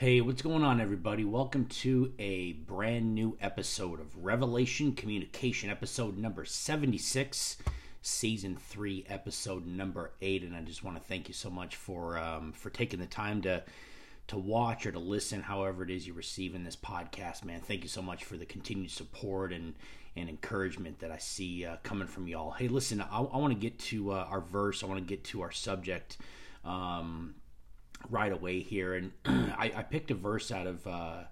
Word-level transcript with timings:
Hey, 0.00 0.22
what's 0.22 0.40
going 0.40 0.64
on, 0.64 0.80
everybody? 0.80 1.26
Welcome 1.26 1.66
to 1.66 2.14
a 2.18 2.52
brand 2.54 3.14
new 3.14 3.36
episode 3.38 4.00
of 4.00 4.24
Revelation 4.24 4.94
Communication, 4.94 5.68
episode 5.68 6.16
number 6.16 6.46
76, 6.46 7.58
season 8.00 8.56
3, 8.56 9.04
episode 9.10 9.66
number 9.66 10.12
8. 10.22 10.44
And 10.44 10.56
I 10.56 10.62
just 10.62 10.82
want 10.82 10.96
to 10.96 11.02
thank 11.02 11.28
you 11.28 11.34
so 11.34 11.50
much 11.50 11.76
for 11.76 12.16
um, 12.16 12.52
for 12.52 12.70
taking 12.70 12.98
the 12.98 13.04
time 13.04 13.42
to 13.42 13.62
to 14.28 14.38
watch 14.38 14.86
or 14.86 14.92
to 14.92 14.98
listen, 14.98 15.42
however 15.42 15.82
it 15.82 15.90
is 15.90 16.06
you're 16.06 16.16
receiving 16.16 16.64
this 16.64 16.76
podcast, 16.76 17.44
man. 17.44 17.60
Thank 17.60 17.82
you 17.82 17.90
so 17.90 18.00
much 18.00 18.24
for 18.24 18.38
the 18.38 18.46
continued 18.46 18.92
support 18.92 19.52
and 19.52 19.74
and 20.16 20.30
encouragement 20.30 21.00
that 21.00 21.10
I 21.10 21.18
see 21.18 21.66
uh, 21.66 21.76
coming 21.82 22.08
from 22.08 22.26
y'all. 22.26 22.52
Hey, 22.52 22.68
listen, 22.68 23.02
I, 23.02 23.18
I 23.18 23.36
want 23.36 23.52
to 23.52 23.60
get 23.60 23.78
to 23.90 24.12
uh, 24.12 24.26
our 24.30 24.40
verse. 24.40 24.82
I 24.82 24.86
want 24.86 25.00
to 25.00 25.04
get 25.06 25.24
to 25.24 25.42
our 25.42 25.52
subject. 25.52 26.16
Um, 26.64 27.34
right 28.08 28.32
away 28.32 28.60
here, 28.60 28.94
and 28.94 29.12
I, 29.24 29.72
I, 29.76 29.82
picked 29.82 30.10
a 30.10 30.14
verse 30.14 30.50
out 30.50 30.66
of 30.66 30.86
uh, 30.86 31.24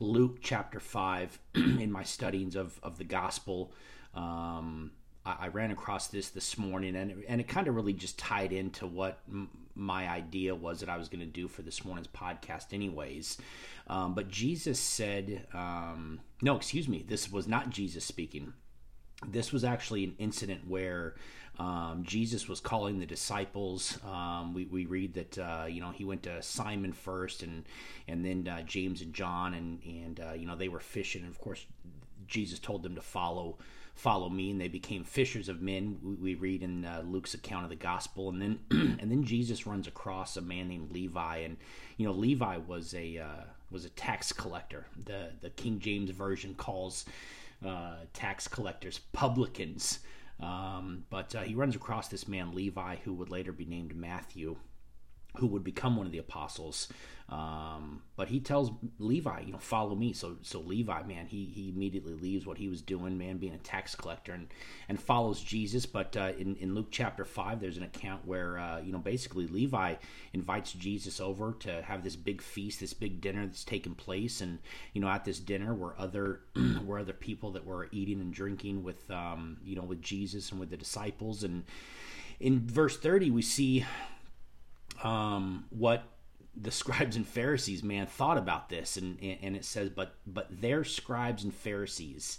Luke 0.00 0.38
chapter 0.40 0.80
five 0.80 1.38
in 1.54 1.92
my 1.92 2.02
studies 2.02 2.56
of 2.56 2.78
of 2.82 2.98
the 2.98 3.04
gospel. 3.04 3.72
Um, 4.14 4.92
I, 5.24 5.36
I, 5.40 5.48
ran 5.48 5.70
across 5.70 6.08
this 6.08 6.30
this 6.30 6.58
morning, 6.58 6.96
and 6.96 7.10
it, 7.10 7.18
and 7.28 7.40
it 7.40 7.48
kind 7.48 7.68
of 7.68 7.76
really 7.76 7.92
just 7.92 8.18
tied 8.18 8.52
into 8.52 8.86
what 8.86 9.20
m- 9.28 9.50
my 9.74 10.08
idea 10.08 10.54
was 10.54 10.80
that 10.80 10.88
I 10.88 10.96
was 10.96 11.08
going 11.08 11.20
to 11.20 11.26
do 11.26 11.46
for 11.46 11.62
this 11.62 11.84
morning's 11.84 12.08
podcast, 12.08 12.72
anyways. 12.72 13.38
Um, 13.86 14.14
but 14.14 14.28
Jesus 14.28 14.80
said, 14.80 15.46
um, 15.54 16.20
no, 16.42 16.56
excuse 16.56 16.88
me, 16.88 17.04
this 17.06 17.30
was 17.30 17.46
not 17.46 17.70
Jesus 17.70 18.04
speaking. 18.04 18.54
This 19.26 19.52
was 19.52 19.64
actually 19.64 20.04
an 20.04 20.14
incident 20.18 20.60
where 20.68 21.14
um, 21.58 22.04
Jesus 22.04 22.48
was 22.48 22.60
calling 22.60 23.00
the 23.00 23.06
disciples. 23.06 23.98
Um, 24.06 24.54
we, 24.54 24.66
we 24.66 24.86
read 24.86 25.14
that 25.14 25.38
uh, 25.38 25.66
you 25.68 25.80
know 25.80 25.90
he 25.90 26.04
went 26.04 26.22
to 26.24 26.40
Simon 26.40 26.92
first, 26.92 27.42
and 27.42 27.64
and 28.06 28.24
then 28.24 28.46
uh, 28.46 28.62
James 28.62 29.02
and 29.02 29.12
John, 29.12 29.54
and 29.54 29.80
and 29.84 30.20
uh, 30.20 30.32
you 30.34 30.46
know 30.46 30.54
they 30.54 30.68
were 30.68 30.80
fishing. 30.80 31.22
And 31.22 31.30
of 31.30 31.40
course, 31.40 31.66
Jesus 32.28 32.58
told 32.58 32.84
them 32.84 32.94
to 32.94 33.00
follow 33.00 33.58
follow 33.96 34.28
me, 34.28 34.52
and 34.52 34.60
they 34.60 34.68
became 34.68 35.02
fishers 35.02 35.48
of 35.48 35.60
men. 35.60 35.98
We, 36.00 36.14
we 36.14 36.34
read 36.36 36.62
in 36.62 36.84
uh, 36.84 37.02
Luke's 37.04 37.34
account 37.34 37.64
of 37.64 37.70
the 37.70 37.76
gospel, 37.76 38.28
and 38.28 38.40
then 38.40 38.60
and 39.00 39.10
then 39.10 39.24
Jesus 39.24 39.66
runs 39.66 39.88
across 39.88 40.36
a 40.36 40.40
man 40.40 40.68
named 40.68 40.92
Levi, 40.92 41.38
and 41.38 41.56
you 41.96 42.06
know 42.06 42.12
Levi 42.12 42.58
was 42.58 42.94
a 42.94 43.18
uh, 43.18 43.44
was 43.72 43.84
a 43.84 43.90
tax 43.90 44.32
collector. 44.32 44.86
The 45.04 45.30
the 45.40 45.50
King 45.50 45.80
James 45.80 46.10
version 46.10 46.54
calls 46.54 47.04
uh, 47.64 47.96
tax 48.12 48.48
collectors 48.48 49.00
publicans. 49.12 50.00
Um, 50.40 51.04
but 51.10 51.34
uh, 51.34 51.42
he 51.42 51.54
runs 51.54 51.74
across 51.74 52.08
this 52.08 52.28
man, 52.28 52.54
Levi, 52.54 52.96
who 53.04 53.12
would 53.14 53.30
later 53.30 53.52
be 53.52 53.64
named 53.64 53.96
Matthew, 53.96 54.56
who 55.36 55.46
would 55.46 55.64
become 55.64 55.96
one 55.96 56.06
of 56.06 56.12
the 56.12 56.18
apostles. 56.18 56.88
Um, 57.30 58.00
but 58.16 58.28
he 58.28 58.40
tells 58.40 58.70
Levi, 58.98 59.40
you 59.42 59.52
know, 59.52 59.58
follow 59.58 59.94
me. 59.94 60.14
So 60.14 60.38
so 60.40 60.60
Levi, 60.60 61.02
man, 61.02 61.26
he 61.26 61.44
he 61.44 61.68
immediately 61.68 62.14
leaves 62.14 62.46
what 62.46 62.56
he 62.56 62.68
was 62.68 62.80
doing, 62.80 63.18
man, 63.18 63.36
being 63.36 63.52
a 63.52 63.58
tax 63.58 63.94
collector, 63.94 64.32
and 64.32 64.48
and 64.88 64.98
follows 64.98 65.42
Jesus. 65.42 65.84
But 65.84 66.16
uh, 66.16 66.32
in 66.38 66.56
in 66.56 66.74
Luke 66.74 66.88
chapter 66.90 67.26
five, 67.26 67.60
there's 67.60 67.76
an 67.76 67.82
account 67.82 68.26
where 68.26 68.58
uh, 68.58 68.80
you 68.80 68.92
know 68.92 68.98
basically 68.98 69.46
Levi 69.46 69.96
invites 70.32 70.72
Jesus 70.72 71.20
over 71.20 71.52
to 71.60 71.82
have 71.82 72.02
this 72.02 72.16
big 72.16 72.40
feast, 72.40 72.80
this 72.80 72.94
big 72.94 73.20
dinner 73.20 73.44
that's 73.44 73.64
taking 73.64 73.94
place, 73.94 74.40
and 74.40 74.58
you 74.94 75.02
know 75.02 75.08
at 75.08 75.26
this 75.26 75.38
dinner 75.38 75.74
were 75.74 75.94
other 75.98 76.40
were 76.86 76.98
other 76.98 77.12
people 77.12 77.50
that 77.50 77.66
were 77.66 77.90
eating 77.92 78.22
and 78.22 78.32
drinking 78.32 78.82
with 78.82 79.10
um, 79.10 79.58
you 79.62 79.76
know 79.76 79.82
with 79.82 80.00
Jesus 80.00 80.50
and 80.50 80.58
with 80.58 80.70
the 80.70 80.78
disciples, 80.78 81.44
and 81.44 81.64
in 82.40 82.66
verse 82.66 82.96
thirty 82.96 83.30
we 83.30 83.42
see 83.42 83.84
um, 85.02 85.66
what 85.70 86.04
the 86.56 86.70
scribes 86.70 87.16
and 87.16 87.26
Pharisees, 87.26 87.82
man, 87.82 88.06
thought 88.06 88.38
about 88.38 88.68
this, 88.68 88.96
and 88.96 89.18
and 89.20 89.56
it 89.56 89.64
says, 89.64 89.90
but 89.90 90.14
but 90.26 90.48
their 90.60 90.84
scribes 90.84 91.44
and 91.44 91.54
Pharisees 91.54 92.38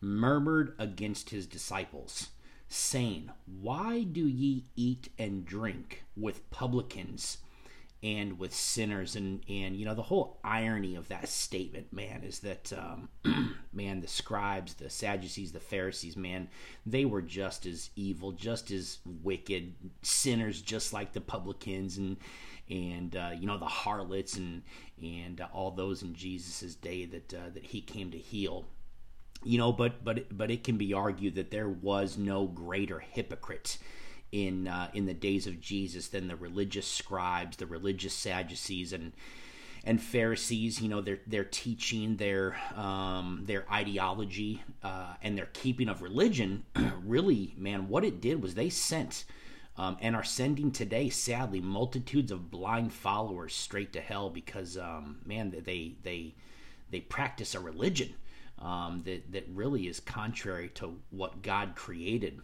murmured 0.00 0.74
against 0.78 1.30
his 1.30 1.46
disciples, 1.46 2.28
saying, 2.68 3.30
Why 3.46 4.02
do 4.02 4.26
ye 4.26 4.64
eat 4.76 5.10
and 5.18 5.44
drink 5.44 6.04
with 6.16 6.48
publicans 6.50 7.38
and 8.02 8.38
with 8.38 8.54
sinners? 8.54 9.16
And 9.16 9.42
and 9.48 9.76
you 9.76 9.84
know 9.84 9.94
the 9.94 10.02
whole 10.02 10.38
irony 10.44 10.94
of 10.94 11.08
that 11.08 11.28
statement, 11.28 11.92
man, 11.92 12.22
is 12.22 12.40
that 12.40 12.72
um, 12.72 13.08
man, 13.72 14.00
the 14.00 14.08
scribes, 14.08 14.74
the 14.74 14.90
Sadducees, 14.90 15.52
the 15.52 15.60
Pharisees, 15.60 16.16
man, 16.16 16.48
they 16.86 17.04
were 17.04 17.22
just 17.22 17.66
as 17.66 17.90
evil, 17.96 18.32
just 18.32 18.70
as 18.70 18.98
wicked 19.04 19.74
sinners, 20.02 20.62
just 20.62 20.92
like 20.92 21.12
the 21.12 21.20
publicans 21.20 21.98
and 21.98 22.16
and 22.70 23.16
uh, 23.16 23.30
you 23.38 23.46
know 23.46 23.58
the 23.58 23.66
harlots 23.66 24.36
and 24.36 24.62
and 25.02 25.40
uh, 25.40 25.48
all 25.52 25.70
those 25.70 26.02
in 26.02 26.14
Jesus's 26.14 26.76
day 26.76 27.04
that 27.06 27.34
uh, 27.34 27.50
that 27.52 27.64
he 27.64 27.80
came 27.80 28.10
to 28.12 28.18
heal. 28.18 28.64
You 29.42 29.58
know, 29.58 29.72
but 29.72 30.04
but 30.04 30.36
but 30.36 30.50
it 30.50 30.64
can 30.64 30.76
be 30.76 30.94
argued 30.94 31.34
that 31.34 31.50
there 31.50 31.68
was 31.68 32.16
no 32.16 32.46
greater 32.46 33.00
hypocrite 33.00 33.78
in 34.32 34.68
uh, 34.68 34.90
in 34.94 35.06
the 35.06 35.14
days 35.14 35.46
of 35.46 35.60
Jesus 35.60 36.08
than 36.08 36.28
the 36.28 36.36
religious 36.36 36.86
scribes, 36.86 37.56
the 37.56 37.66
religious 37.66 38.14
Sadducees, 38.14 38.92
and 38.92 39.12
and 39.84 40.00
Pharisees. 40.00 40.80
You 40.80 40.88
know, 40.88 41.00
their 41.00 41.20
their 41.26 41.44
teaching, 41.44 42.16
their 42.16 42.56
um, 42.76 43.42
their 43.44 43.64
ideology, 43.72 44.62
uh, 44.82 45.14
and 45.22 45.36
their 45.36 45.48
keeping 45.52 45.88
of 45.88 46.02
religion. 46.02 46.64
really, 47.04 47.54
man, 47.56 47.88
what 47.88 48.04
it 48.04 48.20
did 48.20 48.42
was 48.42 48.54
they 48.54 48.70
sent 48.70 49.24
um, 49.80 49.96
and 50.02 50.14
are 50.14 50.24
sending 50.24 50.70
today, 50.70 51.08
sadly, 51.08 51.60
multitudes 51.60 52.30
of 52.30 52.50
blind 52.50 52.92
followers 52.92 53.54
straight 53.54 53.94
to 53.94 54.00
hell 54.00 54.28
because, 54.28 54.76
um, 54.76 55.18
man, 55.24 55.54
they 55.64 55.94
they 56.02 56.34
they 56.90 57.00
practice 57.00 57.54
a 57.54 57.60
religion 57.60 58.12
um, 58.58 59.02
that 59.06 59.32
that 59.32 59.46
really 59.48 59.86
is 59.86 59.98
contrary 59.98 60.68
to 60.74 60.98
what 61.10 61.42
God 61.42 61.74
created. 61.76 62.40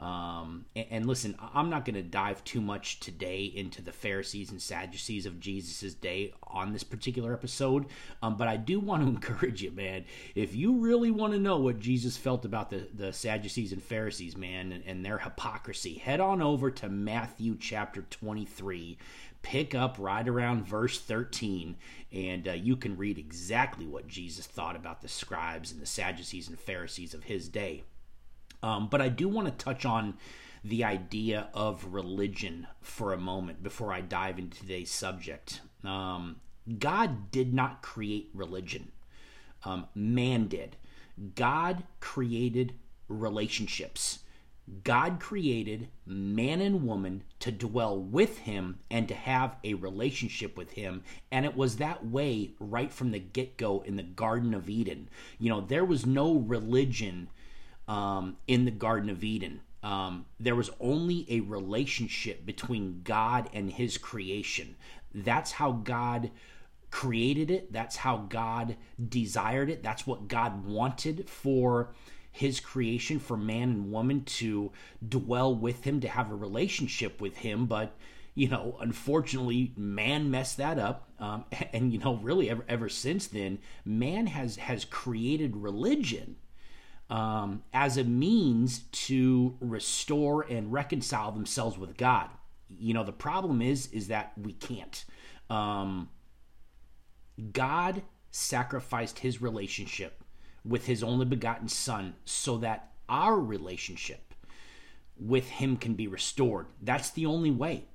Um, 0.00 0.64
and, 0.74 0.86
and, 0.90 1.06
listen, 1.06 1.36
I'm 1.54 1.68
not 1.68 1.84
going 1.84 1.94
to 1.94 2.02
dive 2.02 2.42
too 2.42 2.62
much 2.62 3.00
today 3.00 3.52
into 3.54 3.82
the 3.82 3.92
Pharisees 3.92 4.50
and 4.50 4.60
Sadducees 4.60 5.26
of 5.26 5.38
Jesus' 5.38 5.92
day 5.92 6.32
on 6.42 6.72
this 6.72 6.82
particular 6.82 7.34
episode, 7.34 7.84
um, 8.22 8.38
but 8.38 8.48
I 8.48 8.56
do 8.56 8.80
want 8.80 9.02
to 9.02 9.08
encourage 9.10 9.60
you, 9.60 9.72
man. 9.72 10.06
If 10.34 10.54
you 10.56 10.78
really 10.78 11.10
want 11.10 11.34
to 11.34 11.38
know 11.38 11.58
what 11.58 11.80
Jesus 11.80 12.16
felt 12.16 12.46
about 12.46 12.70
the, 12.70 12.88
the 12.94 13.12
Sadducees 13.12 13.72
and 13.72 13.82
Pharisees, 13.82 14.38
man, 14.38 14.72
and, 14.72 14.82
and 14.86 15.04
their 15.04 15.18
hypocrisy, 15.18 15.94
head 15.94 16.18
on 16.20 16.40
over 16.40 16.70
to 16.70 16.88
Matthew 16.88 17.58
chapter 17.60 18.00
23 18.00 18.96
pick 19.42 19.74
up 19.74 19.96
right 19.98 20.28
around 20.28 20.66
verse 20.66 21.00
13 21.00 21.74
and 22.12 22.46
uh, 22.46 22.52
you 22.52 22.76
can 22.76 22.94
read 22.98 23.16
exactly 23.16 23.86
what 23.86 24.06
jesus 24.06 24.46
thought 24.46 24.76
about 24.76 25.00
the 25.00 25.08
scribes 25.08 25.72
and 25.72 25.80
the 25.80 25.86
sadducees 25.86 26.46
and 26.46 26.60
pharisees 26.60 27.14
of 27.14 27.24
his 27.24 27.48
day 27.48 27.82
um, 28.62 28.88
but 28.88 29.00
I 29.00 29.08
do 29.08 29.28
want 29.28 29.46
to 29.46 29.64
touch 29.64 29.84
on 29.84 30.14
the 30.64 30.84
idea 30.84 31.48
of 31.54 31.92
religion 31.92 32.66
for 32.82 33.12
a 33.12 33.18
moment 33.18 33.62
before 33.62 33.92
I 33.92 34.00
dive 34.00 34.38
into 34.38 34.58
today's 34.58 34.90
subject. 34.90 35.60
Um, 35.84 36.36
God 36.78 37.30
did 37.30 37.54
not 37.54 37.82
create 37.82 38.30
religion, 38.34 38.92
um, 39.64 39.86
man 39.94 40.46
did. 40.48 40.76
God 41.34 41.84
created 42.00 42.74
relationships. 43.08 44.20
God 44.84 45.18
created 45.18 45.88
man 46.06 46.60
and 46.60 46.86
woman 46.86 47.24
to 47.40 47.50
dwell 47.50 47.98
with 47.98 48.38
him 48.38 48.78
and 48.88 49.08
to 49.08 49.14
have 49.14 49.56
a 49.64 49.74
relationship 49.74 50.56
with 50.56 50.72
him. 50.72 51.02
And 51.32 51.44
it 51.44 51.56
was 51.56 51.76
that 51.76 52.06
way 52.06 52.52
right 52.60 52.92
from 52.92 53.10
the 53.10 53.18
get 53.18 53.56
go 53.56 53.80
in 53.80 53.96
the 53.96 54.04
Garden 54.04 54.54
of 54.54 54.68
Eden. 54.68 55.08
You 55.38 55.48
know, 55.48 55.60
there 55.60 55.84
was 55.84 56.06
no 56.06 56.36
religion 56.36 57.28
um, 57.90 58.36
in 58.46 58.66
the 58.66 58.70
Garden 58.70 59.10
of 59.10 59.24
Eden. 59.24 59.60
Um, 59.82 60.26
there 60.38 60.54
was 60.54 60.70
only 60.78 61.26
a 61.28 61.40
relationship 61.40 62.46
between 62.46 63.00
God 63.02 63.50
and 63.52 63.68
his 63.68 63.98
creation. 63.98 64.76
That's 65.12 65.50
how 65.50 65.72
God 65.72 66.30
created 66.92 67.50
it. 67.50 67.72
That's 67.72 67.96
how 67.96 68.18
God 68.28 68.76
desired 69.08 69.70
it. 69.70 69.82
That's 69.82 70.06
what 70.06 70.28
God 70.28 70.64
wanted 70.64 71.28
for 71.28 71.92
his 72.30 72.60
creation, 72.60 73.18
for 73.18 73.36
man 73.36 73.70
and 73.70 73.90
woman 73.90 74.22
to 74.24 74.70
dwell 75.06 75.52
with 75.52 75.82
him, 75.82 76.00
to 76.00 76.08
have 76.08 76.30
a 76.30 76.36
relationship 76.36 77.20
with 77.20 77.38
him. 77.38 77.66
But, 77.66 77.96
you 78.36 78.48
know, 78.48 78.76
unfortunately, 78.80 79.72
man 79.76 80.30
messed 80.30 80.58
that 80.58 80.78
up. 80.78 81.10
Um, 81.18 81.44
and, 81.72 81.92
you 81.92 81.98
know, 81.98 82.14
really 82.16 82.50
ever, 82.50 82.64
ever 82.68 82.88
since 82.88 83.26
then, 83.26 83.58
man 83.84 84.28
has, 84.28 84.56
has 84.56 84.84
created 84.84 85.56
religion 85.56 86.36
um, 87.10 87.64
as 87.72 87.96
a 87.96 88.04
means 88.04 88.84
to 88.92 89.56
restore 89.60 90.42
and 90.42 90.72
reconcile 90.72 91.32
themselves 91.32 91.76
with 91.76 91.96
God. 91.96 92.30
You 92.78 92.94
know, 92.94 93.04
the 93.04 93.12
problem 93.12 93.60
is 93.60 93.88
is 93.88 94.08
that 94.08 94.32
we 94.40 94.52
can't. 94.52 95.04
Um, 95.50 96.08
God 97.52 98.02
sacrificed 98.30 99.18
His 99.18 99.42
relationship 99.42 100.22
with 100.64 100.86
His 100.86 101.02
only 101.02 101.26
begotten 101.26 101.68
Son 101.68 102.14
so 102.24 102.58
that 102.58 102.92
our 103.08 103.36
relationship 103.36 104.32
with 105.18 105.48
Him 105.48 105.76
can 105.76 105.94
be 105.94 106.06
restored. 106.06 106.66
That's 106.80 107.10
the 107.10 107.26
only 107.26 107.50
way. 107.50 107.86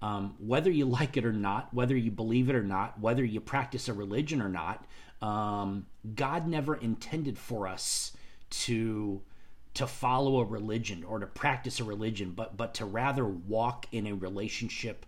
Um, 0.00 0.34
whether 0.38 0.70
you 0.70 0.86
like 0.86 1.16
it 1.16 1.26
or 1.26 1.32
not, 1.32 1.72
whether 1.74 1.96
you 1.96 2.10
believe 2.10 2.48
it 2.48 2.56
or 2.56 2.62
not, 2.62 2.98
whether 2.98 3.22
you 3.22 3.40
practice 3.40 3.86
a 3.88 3.92
religion 3.92 4.40
or 4.40 4.48
not, 4.48 4.84
um, 5.20 5.86
God 6.14 6.48
never 6.48 6.74
intended 6.74 7.38
for 7.38 7.68
us 7.68 8.12
to 8.52 9.22
to 9.74 9.86
follow 9.86 10.40
a 10.40 10.44
religion 10.44 11.02
or 11.02 11.18
to 11.18 11.26
practice 11.26 11.80
a 11.80 11.84
religion, 11.84 12.32
but 12.32 12.56
but 12.56 12.74
to 12.74 12.84
rather 12.84 13.26
walk 13.26 13.86
in 13.92 14.06
a 14.06 14.14
relationship 14.14 15.06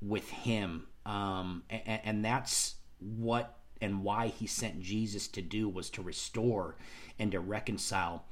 with 0.00 0.28
Him, 0.30 0.86
um, 1.04 1.62
and, 1.68 2.00
and 2.04 2.24
that's 2.24 2.76
what 2.98 3.58
and 3.80 4.02
why 4.02 4.28
He 4.28 4.46
sent 4.46 4.80
Jesus 4.80 5.28
to 5.28 5.42
do 5.42 5.68
was 5.68 5.90
to 5.90 6.02
restore 6.02 6.76
and 7.18 7.32
to 7.32 7.40
reconcile 7.40 8.24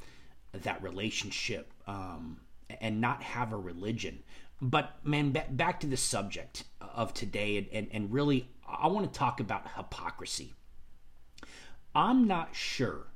that 0.52 0.82
relationship 0.82 1.72
um, 1.86 2.40
and 2.80 3.00
not 3.00 3.22
have 3.22 3.52
a 3.52 3.56
religion. 3.56 4.22
But 4.62 5.04
man, 5.04 5.36
back 5.50 5.80
to 5.80 5.86
the 5.86 5.98
subject 5.98 6.64
of 6.80 7.12
today, 7.12 7.58
and, 7.58 7.66
and, 7.70 7.88
and 7.92 8.12
really, 8.12 8.48
I 8.66 8.86
want 8.86 9.12
to 9.12 9.18
talk 9.18 9.40
about 9.40 9.68
hypocrisy. 9.76 10.54
I'm 11.94 12.26
not 12.26 12.54
sure 12.54 13.06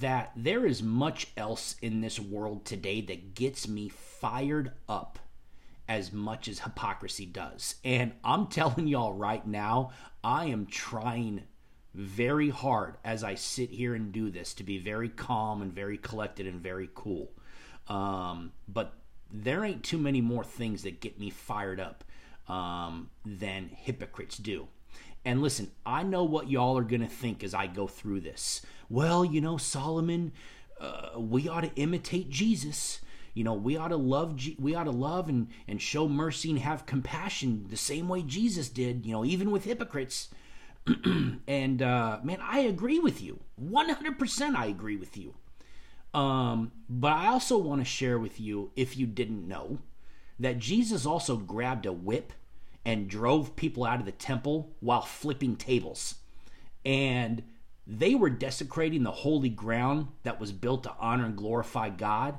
that 0.00 0.32
there 0.34 0.64
is 0.64 0.82
much 0.82 1.28
else 1.36 1.76
in 1.82 2.00
this 2.00 2.18
world 2.18 2.64
today 2.64 3.02
that 3.02 3.34
gets 3.34 3.68
me 3.68 3.90
fired 3.90 4.72
up 4.88 5.18
as 5.86 6.12
much 6.12 6.48
as 6.48 6.60
hypocrisy 6.60 7.26
does. 7.26 7.74
And 7.84 8.12
I'm 8.24 8.46
telling 8.46 8.86
y'all 8.86 9.12
right 9.12 9.46
now, 9.46 9.90
I 10.24 10.46
am 10.46 10.66
trying 10.66 11.42
very 11.92 12.48
hard 12.48 12.96
as 13.04 13.22
I 13.22 13.34
sit 13.34 13.70
here 13.70 13.94
and 13.94 14.12
do 14.12 14.30
this 14.30 14.54
to 14.54 14.64
be 14.64 14.78
very 14.78 15.10
calm 15.10 15.60
and 15.60 15.74
very 15.74 15.98
collected 15.98 16.46
and 16.46 16.62
very 16.62 16.88
cool. 16.94 17.30
Um, 17.88 18.52
but 18.66 18.94
there 19.30 19.62
ain't 19.62 19.82
too 19.82 19.98
many 19.98 20.22
more 20.22 20.44
things 20.44 20.84
that 20.84 21.00
get 21.00 21.20
me 21.20 21.28
fired 21.28 21.80
up 21.80 22.02
um, 22.48 23.10
than 23.26 23.68
hypocrites 23.68 24.38
do. 24.38 24.68
And 25.24 25.40
listen, 25.40 25.70
I 25.86 26.02
know 26.02 26.24
what 26.24 26.50
y'all 26.50 26.76
are 26.78 26.84
going 26.84 27.02
to 27.02 27.06
think 27.06 27.44
as 27.44 27.54
I 27.54 27.66
go 27.66 27.86
through 27.86 28.20
this. 28.20 28.62
Well, 28.88 29.24
you 29.24 29.40
know, 29.40 29.56
Solomon, 29.56 30.32
uh, 30.80 31.18
we 31.18 31.48
ought 31.48 31.60
to 31.62 31.74
imitate 31.76 32.28
Jesus. 32.28 33.00
You 33.34 33.44
know, 33.44 33.54
we 33.54 33.76
ought 33.76 33.88
to 33.88 33.96
love, 33.96 34.38
we 34.58 34.74
ought 34.74 34.84
to 34.84 34.90
love 34.90 35.28
and, 35.28 35.48
and 35.68 35.80
show 35.80 36.08
mercy 36.08 36.50
and 36.50 36.58
have 36.58 36.86
compassion 36.86 37.66
the 37.70 37.76
same 37.76 38.08
way 38.08 38.22
Jesus 38.22 38.68
did. 38.68 39.06
You 39.06 39.12
know, 39.12 39.24
even 39.24 39.50
with 39.50 39.64
hypocrites. 39.64 40.28
and 41.46 41.80
uh, 41.80 42.18
man, 42.24 42.38
I 42.42 42.60
agree 42.60 42.98
with 42.98 43.22
you. 43.22 43.40
100% 43.62 44.56
I 44.56 44.66
agree 44.66 44.96
with 44.96 45.16
you. 45.16 45.34
Um, 46.12 46.72
but 46.88 47.12
I 47.12 47.28
also 47.28 47.56
want 47.56 47.80
to 47.80 47.84
share 47.84 48.18
with 48.18 48.40
you, 48.40 48.72
if 48.76 48.96
you 48.96 49.06
didn't 49.06 49.46
know, 49.46 49.78
that 50.38 50.58
Jesus 50.58 51.06
also 51.06 51.36
grabbed 51.36 51.86
a 51.86 51.92
whip 51.92 52.32
and 52.84 53.08
drove 53.08 53.56
people 53.56 53.84
out 53.84 54.00
of 54.00 54.06
the 54.06 54.12
temple 54.12 54.74
while 54.80 55.02
flipping 55.02 55.56
tables. 55.56 56.16
And 56.84 57.42
they 57.86 58.14
were 58.14 58.30
desecrating 58.30 59.02
the 59.02 59.10
holy 59.10 59.48
ground 59.48 60.08
that 60.22 60.40
was 60.40 60.52
built 60.52 60.84
to 60.84 60.94
honor 60.98 61.26
and 61.26 61.36
glorify 61.36 61.90
God. 61.90 62.36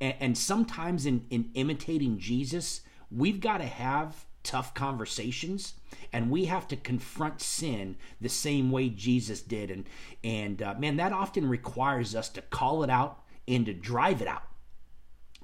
And, 0.00 0.14
and 0.20 0.38
sometimes 0.38 1.06
in, 1.06 1.26
in 1.30 1.50
imitating 1.54 2.18
Jesus, 2.18 2.82
we've 3.10 3.40
got 3.40 3.58
to 3.58 3.66
have 3.66 4.26
tough 4.42 4.74
conversations 4.74 5.74
and 6.12 6.30
we 6.30 6.44
have 6.44 6.68
to 6.68 6.76
confront 6.76 7.40
sin 7.40 7.96
the 8.20 8.28
same 8.28 8.70
way 8.70 8.88
Jesus 8.88 9.42
did 9.42 9.72
and 9.72 9.88
and 10.22 10.62
uh, 10.62 10.72
man 10.78 10.98
that 10.98 11.12
often 11.12 11.48
requires 11.48 12.14
us 12.14 12.28
to 12.28 12.42
call 12.42 12.84
it 12.84 12.90
out 12.90 13.24
and 13.48 13.66
to 13.66 13.74
drive 13.74 14.22
it 14.22 14.28
out 14.28 14.44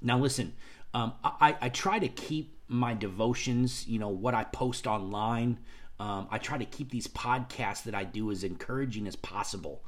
now 0.01 0.17
listen 0.17 0.53
um, 0.95 1.15
I, 1.25 1.57
I 1.61 1.69
try 1.69 1.99
to 1.99 2.07
keep 2.07 2.57
my 2.73 2.95
devotions 2.95 3.87
you 3.87 3.99
know 3.99 4.09
what 4.09 4.35
I 4.35 4.45
post 4.45 4.87
online 4.87 5.59
um, 6.01 6.27
I 6.31 6.39
try 6.39 6.59
to 6.59 6.65
keep 6.65 6.91
these 6.91 7.07
podcasts 7.07 7.85
that 7.85 7.95
I 7.95 8.05
do 8.05 8.31
as 8.31 8.43
encouraging 8.43 9.07
as 9.07 9.15
possible 9.15 9.85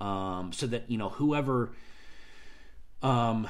um, 0.00 0.52
so 0.52 0.66
that 0.66 0.90
you 0.90 0.96
know 0.96 1.08
whoever 1.08 1.72
um, 3.02 3.48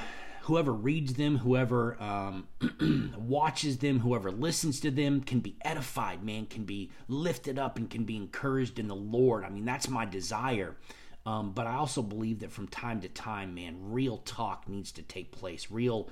whoever 0.48 0.72
reads 0.72 1.12
them, 1.12 1.36
whoever 1.36 2.00
um, 2.02 2.48
watches 3.18 3.78
them, 3.78 4.00
whoever 4.00 4.30
listens 4.30 4.80
to 4.80 4.90
them 4.90 5.20
can 5.20 5.40
be 5.40 5.56
edified, 5.60 6.24
man, 6.24 6.46
can 6.46 6.64
be 6.64 6.90
lifted 7.06 7.58
up 7.58 7.76
and 7.76 7.90
can 7.90 8.04
be 8.04 8.16
encouraged 8.16 8.78
in 8.78 8.88
the 8.88 8.96
Lord. 8.96 9.44
I 9.44 9.50
mean, 9.50 9.66
that's 9.66 9.90
my 9.90 10.06
desire. 10.06 10.74
Um, 11.26 11.52
but 11.52 11.66
I 11.66 11.74
also 11.74 12.00
believe 12.00 12.40
that 12.40 12.50
from 12.50 12.66
time 12.68 13.02
to 13.02 13.08
time, 13.08 13.54
man, 13.54 13.76
real 13.78 14.18
talk 14.18 14.66
needs 14.66 14.90
to 14.92 15.02
take 15.02 15.32
place. 15.32 15.70
Real 15.70 16.08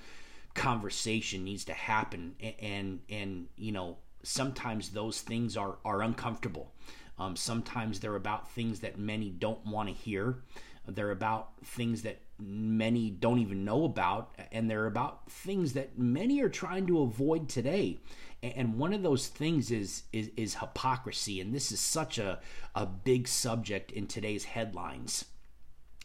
conversation 0.56 1.44
needs 1.44 1.64
to 1.66 1.74
happen, 1.74 2.34
and 2.40 2.54
and, 2.60 3.00
and 3.08 3.46
you 3.56 3.72
know 3.72 3.98
sometimes 4.22 4.90
those 4.90 5.20
things 5.20 5.56
are 5.56 5.78
are 5.84 6.02
uncomfortable. 6.02 6.72
Um, 7.18 7.36
sometimes 7.36 8.00
they're 8.00 8.16
about 8.16 8.50
things 8.50 8.80
that 8.80 8.98
many 8.98 9.30
don't 9.30 9.64
want 9.64 9.88
to 9.88 9.94
hear. 9.94 10.42
They're 10.86 11.12
about 11.12 11.50
things 11.64 12.02
that 12.02 12.20
many 12.38 13.10
don't 13.10 13.38
even 13.38 13.64
know 13.64 13.84
about, 13.84 14.34
and 14.52 14.70
they're 14.70 14.86
about 14.86 15.30
things 15.30 15.72
that 15.74 15.98
many 15.98 16.40
are 16.42 16.48
trying 16.48 16.86
to 16.88 17.00
avoid 17.00 17.48
today. 17.48 18.00
And 18.42 18.78
one 18.78 18.92
of 18.92 19.02
those 19.02 19.28
things 19.28 19.70
is 19.70 20.04
is, 20.12 20.30
is 20.36 20.56
hypocrisy, 20.56 21.40
and 21.40 21.54
this 21.54 21.72
is 21.72 21.80
such 21.80 22.18
a, 22.18 22.40
a 22.74 22.86
big 22.86 23.28
subject 23.28 23.90
in 23.92 24.06
today's 24.06 24.44
headlines. 24.44 25.26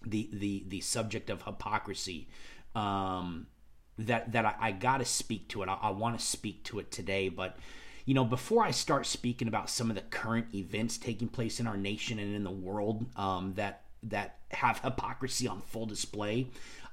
The 0.05 0.29
the 0.33 0.65
the 0.67 0.81
subject 0.81 1.29
of 1.29 1.43
hypocrisy. 1.43 2.29
Um, 2.73 3.47
that 3.99 4.31
that 4.31 4.45
I, 4.45 4.55
I 4.59 4.71
got 4.71 4.97
to 4.97 5.05
speak 5.05 5.47
to 5.49 5.63
it. 5.63 5.69
I, 5.69 5.77
I 5.81 5.89
want 5.91 6.19
to 6.19 6.25
speak 6.25 6.63
to 6.65 6.79
it 6.79 6.91
today, 6.91 7.29
but 7.29 7.57
you 8.05 8.13
know, 8.13 8.25
before 8.25 8.63
I 8.63 8.71
start 8.71 9.05
speaking 9.05 9.47
about 9.47 9.69
some 9.69 9.89
of 9.89 9.95
the 9.95 10.01
current 10.01 10.47
events 10.55 10.97
taking 10.97 11.27
place 11.27 11.59
in 11.59 11.67
our 11.67 11.77
nation 11.77 12.19
and 12.19 12.35
in 12.35 12.43
the 12.43 12.51
world 12.51 13.05
um, 13.15 13.53
that 13.55 13.83
that 14.03 14.37
have 14.49 14.79
hypocrisy 14.79 15.47
on 15.47 15.61
full 15.61 15.85
display. 15.85 16.47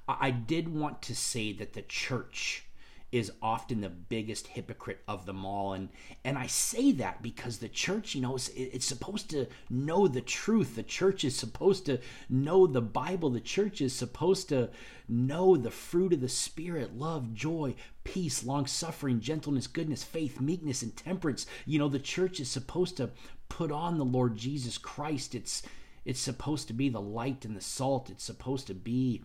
I 0.09 0.31
did 0.31 0.75
want 0.75 1.03
to 1.03 1.15
say 1.15 1.53
that 1.53 1.75
the 1.75 1.83
church 1.83 2.65
is 3.11 3.33
often 3.41 3.81
the 3.81 3.89
biggest 3.89 4.49
hypocrite 4.49 5.01
of 5.09 5.25
them 5.25 5.45
all. 5.45 5.73
And 5.73 5.89
and 6.25 6.37
I 6.37 6.47
say 6.47 6.93
that 6.93 7.23
because 7.23 7.59
the 7.59 7.69
church 7.69 8.15
you 8.15 8.21
know 8.21 8.35
it's, 8.35 8.49
it's, 8.49 8.87
supposed 8.87 9.31
to 9.31 9.47
know 9.71 10.09
the 10.09 10.21
truth. 10.21 10.77
The 10.77 10.83
church 10.83 11.25
is 11.25 11.35
supposed 11.35 11.87
to 11.87 12.01
know 12.29 12.67
the 12.67 12.83
bible. 12.83 13.31
The 13.31 13.41
church 13.41 13.81
is 13.81 13.95
supposed 13.95 14.49
to 14.51 14.71
know 15.09 15.57
the 15.57 15.71
fruit 15.71 16.13
of 16.13 16.21
the 16.21 16.29
spirit 16.29 16.99
love 16.99 17.33
joy 17.33 17.75
peace 18.05 18.45
long 18.45 18.67
suffering 18.67 19.21
gentleness 19.21 19.67
goodness 19.67 20.05
faith 20.05 20.41
meekness 20.41 20.83
and 20.83 20.95
temperance. 20.95 21.47
You 21.65 21.79
know 21.79 21.89
the 21.89 21.99
church 21.99 22.41
is 22.41 22.51
supposed 22.51 22.99
to 22.99 23.11
put 23.49 23.73
on 23.73 23.97
the 23.97 24.05
lord 24.05 24.37
jesus 24.37 24.77
christ. 24.77 25.35
It's 25.35 25.63
it's 26.05 26.21
supposed 26.21 26.69
to 26.69 26.75
be 26.75 26.89
the 26.89 27.01
light 27.01 27.45
and 27.45 27.57
the 27.57 27.61
salt. 27.61 28.09
It's 28.09 28.25
supposed 28.25 28.67
to 28.69 28.75
be 28.75 29.23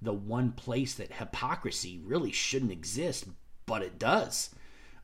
the 0.00 0.12
one 0.12 0.52
place 0.52 0.94
that 0.94 1.14
hypocrisy 1.14 2.00
really 2.04 2.32
shouldn't 2.32 2.72
exist, 2.72 3.26
but 3.66 3.82
it 3.82 3.98
does. 3.98 4.50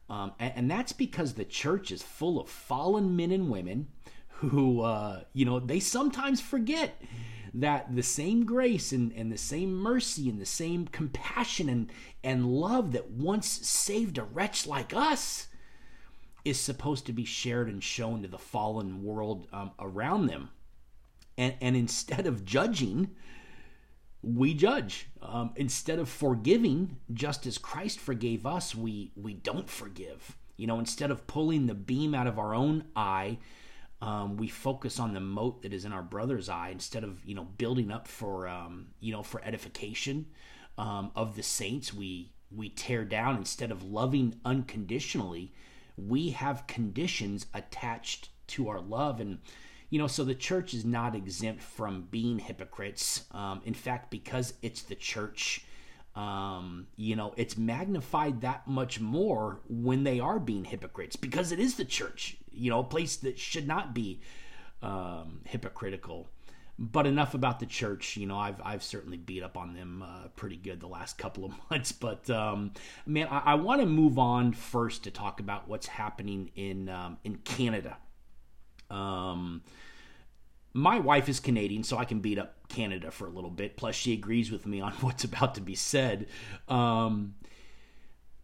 Um, 0.09 0.33
and, 0.39 0.53
and, 0.57 0.71
that's 0.71 0.93
because 0.93 1.33
the 1.33 1.47
church 1.47 1.91
is 1.91 2.03
full 2.03 2.39
of 2.39 2.49
fallen 2.49 3.17
men 3.17 3.31
and 3.31 3.51
women 3.51 3.89
who, 4.29 4.83
uh, 4.83 5.23
you 5.33 5.47
know, 5.47 5.59
they 5.59 5.81
sometimes 5.81 6.43
forget 6.43 7.01
that 7.55 7.95
the 7.95 8.03
same 8.03 8.45
grace 8.45 8.93
and, 8.93 9.13
and 9.13 9.33
the 9.33 9.39
same 9.39 9.75
mercy 9.75 10.29
and 10.29 10.39
the 10.39 10.47
same 10.47 10.87
compassion 10.89 11.71
and, 11.71 11.91
and 12.23 12.47
love 12.47 12.93
that 12.93 13.11
once 13.11 13.47
saved 13.49 14.19
a 14.19 14.25
wretch 14.25 14.67
like 14.67 14.93
us 14.93 15.49
is 16.45 16.61
supposed 16.61 17.07
to 17.07 17.13
be 17.13 17.25
shared 17.25 17.69
and 17.69 17.83
shown 17.83 18.21
to 18.21 18.29
the 18.29 18.39
fallen 18.39 19.03
world 19.03 19.47
um, 19.53 19.71
around 19.79 20.27
them 20.27 20.51
and 21.37 21.55
and 21.61 21.77
instead 21.77 22.27
of 22.27 22.45
judging 22.45 23.11
we 24.25 24.55
judge. 24.55 25.09
Um, 25.23 25.53
instead 25.57 25.99
of 25.99 26.09
forgiving 26.09 26.99
just 27.13 27.47
as 27.47 27.57
christ 27.59 27.99
forgave 27.99 28.47
us 28.47 28.75
we 28.75 29.13
we 29.17 29.35
don't 29.35 29.69
forgive. 29.69 30.37
You 30.57 30.67
know 30.67 30.79
instead 30.79 31.11
of 31.11 31.27
pulling 31.27 31.67
the 31.67 31.75
beam 31.75 32.15
out 32.15 32.27
of 32.27 32.39
our 32.39 32.55
own 32.55 32.85
eye 32.95 33.39
um, 34.01 34.37
we 34.37 34.49
focus 34.49 35.01
on 35.01 35.15
the 35.15 35.21
mote 35.21 35.63
that 35.63 35.73
is 35.73 35.85
in 35.85 35.93
our 35.93 36.03
brother's 36.03 36.49
eye 36.49 36.69
instead 36.71 37.05
of 37.05 37.25
you 37.25 37.35
know 37.35 37.45
building 37.59 37.91
up 37.91 38.09
for 38.09 38.49
um, 38.49 38.87
you 39.01 39.13
know 39.13 39.23
for 39.23 39.43
edification 39.45 40.27
um, 40.79 41.11
of 41.15 41.37
the 41.37 41.43
saints. 41.43 41.93
We 41.95 42.33
we 42.55 42.69
tear 42.69 43.05
down. 43.05 43.37
Instead 43.37 43.71
of 43.71 43.83
loving 43.83 44.41
unconditionally 44.45 45.53
we 45.97 46.31
have 46.31 46.67
conditions 46.67 47.47
attached 47.55 48.31
to 48.49 48.69
our 48.69 48.81
love. 48.81 49.21
And 49.21 49.39
you 49.91 49.99
know, 49.99 50.07
so 50.07 50.25
the 50.25 50.35
church 50.35 50.75
is 50.75 50.85
not 50.85 51.15
exempt 51.15 51.63
from 51.63 52.09
being 52.11 52.39
hypocrites. 52.39 53.25
Um, 53.33 53.61
in 53.65 53.75
fact, 53.75 54.11
because 54.11 54.55
it's 54.63 54.83
the 54.83 54.95
church, 54.95 55.65
um, 56.17 56.87
you 56.97 57.17
know, 57.17 57.35
it's 57.37 57.57
magnified 57.57 58.41
that 58.43 58.67
much 58.69 59.01
more 59.01 59.61
when 59.69 60.05
they 60.05 60.21
are 60.21 60.39
being 60.39 60.65
hypocrites 60.65 61.17
because 61.17 61.53
it 61.53 61.59
is 61.61 61.75
the 61.77 61.85
church, 61.85 62.37
you 62.53 62.71
know, 62.71 62.81
a 62.81 62.85
place 62.85 63.17
that 63.17 63.39
should 63.39 63.67
not 63.67 63.95
be 63.95 64.21
um, 64.83 65.41
hypocritical. 65.45 66.29
but 66.79 67.07
enough 67.07 67.35
about 67.35 67.61
the 67.61 67.67
church. 67.67 68.17
You 68.17 68.27
know, 68.27 68.37
I've 68.37 68.61
I've 68.65 68.83
certainly 68.83 69.17
beat 69.17 69.43
up 69.43 69.57
on 69.57 69.75
them 69.75 70.03
uh, 70.03 70.29
pretty 70.37 70.57
good 70.57 70.81
the 70.81 70.89
last 70.89 71.19
couple 71.19 71.45
of 71.45 71.53
months. 71.71 71.93
But 71.93 72.29
um, 72.31 72.73
man, 73.07 73.29
I, 73.31 73.39
I 73.53 73.55
want 73.55 73.81
to 73.81 73.87
move 73.87 74.19
on 74.19 74.53
first 74.53 75.05
to 75.05 75.11
talk 75.11 75.41
about 75.41 75.69
what's 75.69 75.87
happening 75.87 76.51
in 76.57 76.89
um, 76.89 77.19
in 77.25 77.37
Canada. 77.39 77.97
Um, 78.91 79.63
my 80.73 80.99
wife 80.99 81.29
is 81.29 81.41
Canadian, 81.41 81.85
so 81.85 81.97
I 81.97 82.05
can 82.05 82.21
beat 82.21 82.39
up 82.39 82.69
Canada 82.69 83.11
for 83.11 83.27
a 83.27 83.31
little 83.31 83.51
bit. 83.51 83.77
Plus, 83.77 83.95
she 83.95 84.13
agrees 84.13 84.51
with 84.51 84.67
me 84.67 84.81
on 84.81 84.93
what's 85.01 85.25
about 85.25 85.55
to 85.55 85.61
be 85.61 85.75
said. 85.75 86.27
Um, 86.69 87.35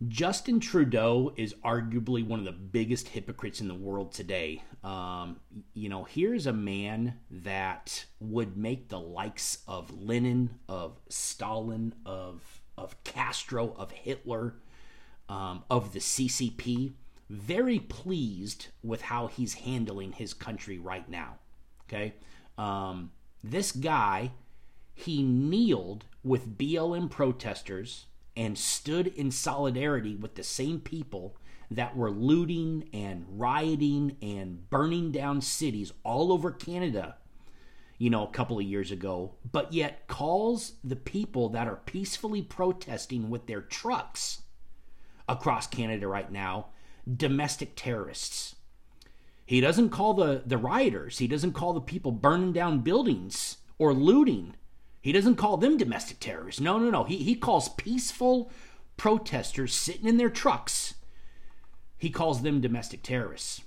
Justin 0.09 0.61
Trudeau 0.61 1.35
is 1.37 1.55
arguably 1.63 2.27
one 2.27 2.39
of 2.39 2.47
the 2.47 2.53
biggest 2.53 3.09
hypocrites 3.09 3.61
in 3.61 3.69
the 3.69 3.75
world 3.75 4.13
today. 4.13 4.63
Um, 4.83 5.41
you 5.75 5.91
know, 5.91 6.05
here's 6.05 6.47
a 6.47 6.55
man 6.55 7.19
that 7.31 8.07
would 8.19 8.57
make 8.57 8.89
the 8.89 8.99
likes 8.99 9.59
of 9.69 9.91
Lenin, 10.03 10.51
of 10.69 10.99
Stalin, 11.09 11.95
of 12.07 12.63
of 12.79 13.03
Castro, 13.05 13.75
of 13.77 13.91
Hitler, 13.91 14.55
um, 15.29 15.65
of 15.69 15.93
the 15.93 15.99
CCP 15.99 16.95
very 17.31 17.79
pleased 17.79 18.67
with 18.83 19.03
how 19.03 19.29
he's 19.29 19.55
handling 19.55 20.13
his 20.13 20.35
country 20.35 20.79
right 20.79 21.09
now. 21.09 21.39
Okay, 21.89 22.15
um, 22.59 23.13
this 23.43 23.73
guy 23.73 24.33
he 24.93 25.23
kneeled 25.23 26.05
with 26.23 26.59
BLM 26.59 27.09
protesters 27.09 28.07
and 28.37 28.59
stood 28.59 29.07
in 29.07 29.31
solidarity 29.31 30.15
with 30.15 30.35
the 30.35 30.43
same 30.43 30.81
people 30.81 31.37
that 31.71 31.97
were 31.97 32.11
looting 32.11 32.89
and 32.93 33.25
rioting 33.31 34.17
and 34.21 34.69
burning 34.69 35.13
down 35.13 35.41
cities 35.41 35.93
all 36.05 36.33
over 36.33 36.51
Canada, 36.51 37.17
you 37.97 38.11
know, 38.11 38.27
a 38.27 38.31
couple 38.31 38.59
of 38.59 38.65
years 38.65 38.91
ago, 38.91 39.35
but 39.51 39.73
yet 39.73 40.07
calls 40.09 40.73
the 40.83 40.97
people 40.97 41.49
that 41.51 41.69
are 41.69 41.81
peacefully 41.87 42.43
protesting 42.43 43.31
with 43.31 43.47
their 43.47 43.63
trucks 43.63 44.43
across 45.29 45.67
Canada 45.67 46.09
right 46.09 46.31
now 46.31 46.67
domestic 47.17 47.73
terrorists. 47.77 48.57
He 49.47 49.61
doesn't 49.61 49.91
call 49.91 50.15
the, 50.15 50.43
the 50.47 50.59
rioters, 50.59 51.19
he 51.19 51.27
doesn't 51.27 51.53
call 51.53 51.73
the 51.73 51.81
people 51.81 52.13
burning 52.13 52.53
down 52.53 52.81
buildings 52.81 53.59
or 53.79 53.93
looting 53.93 54.55
he 55.01 55.13
doesn't 55.13 55.37
call 55.37 55.57
them 55.57 55.77
domestic 55.79 56.21
terrorists. 56.21 56.61
No, 56.61 56.79
no, 56.79 56.91
no. 56.91 57.05
He, 57.05 57.19
he 57.19 57.35
calls 57.35 57.71
peaceful 57.71 58.51
protesters 58.97 59.75
sitting 59.75 60.07
in 60.07 60.19
their 60.19 60.29
trucks, 60.31 60.95
he 61.97 62.11
calls 62.11 62.43
them 62.43 62.61
domestic 62.61 63.03
terrorists. 63.03 63.63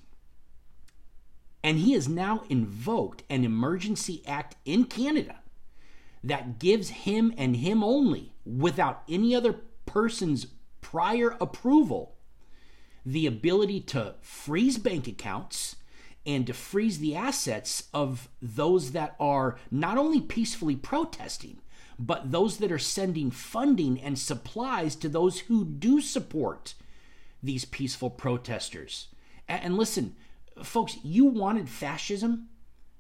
And 1.64 1.80
he 1.80 1.94
has 1.94 2.08
now 2.08 2.44
invoked 2.50 3.24
an 3.30 3.44
emergency 3.44 4.22
act 4.28 4.56
in 4.66 4.84
Canada 4.84 5.40
that 6.24 6.60
gives 6.60 6.90
him 6.90 7.34
and 7.38 7.58
him 7.58 7.84
only, 7.84 8.34
without 8.46 9.04
any 9.10 9.36
other 9.36 9.56
person's 9.86 10.48
prior 10.82 11.36
approval, 11.42 12.13
the 13.06 13.28
ability 13.28 13.82
to 13.82 14.16
freeze 14.22 14.78
bank 14.78 15.08
accounts 15.08 15.76
and 16.26 16.48
to 16.48 16.54
freeze 16.54 17.00
the 17.00 17.16
assets 17.16 17.90
of 17.94 18.30
those 18.42 18.92
that 18.92 19.16
are 19.20 19.58
not 19.70 19.98
only 19.98 20.22
peacefully 20.22 20.76
protesting, 20.76 21.60
but 22.00 22.32
those 22.32 22.58
that 22.58 22.72
are 22.72 22.80
sending 22.80 23.30
funding 23.30 24.00
and 24.00 24.18
supplies 24.18 24.96
to 24.96 25.10
those 25.10 25.42
who 25.42 25.66
do 25.66 26.02
support 26.02 26.74
these 27.42 27.66
peaceful 27.66 28.10
protesters. 28.10 29.10
And 29.48 29.78
listen, 29.78 30.16
folks, 30.64 30.98
you 31.04 31.26
wanted 31.26 31.68
fascism? 31.68 32.48